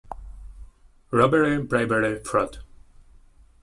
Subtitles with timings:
[1.11, 2.63] Robbery, bribery, fraud,